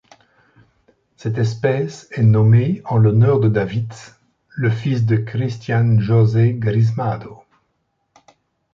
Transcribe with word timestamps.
Cette 1.15 1.37
espèce 1.37 2.09
est 2.13 2.23
nommée 2.23 2.81
en 2.85 2.97
l'honneur 2.97 3.39
de 3.39 3.47
David, 3.49 3.93
le 4.47 4.71
fils 4.71 5.05
de 5.05 5.15
Cristian 5.17 5.99
José 5.99 6.53
Grismado. 6.55 7.43